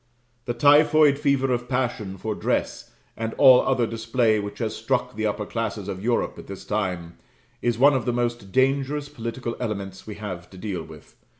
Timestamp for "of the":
7.93-8.11